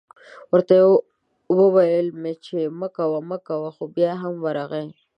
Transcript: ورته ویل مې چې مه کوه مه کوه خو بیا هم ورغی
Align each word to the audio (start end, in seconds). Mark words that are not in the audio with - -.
ورته 0.51 0.75
ویل 1.75 2.07
مې 2.21 2.33
چې 2.45 2.57
مه 2.79 2.87
کوه 2.95 3.19
مه 3.29 3.37
کوه 3.47 3.69
خو 3.75 3.83
بیا 3.95 4.11
هم 4.21 4.33
ورغی 4.45 4.87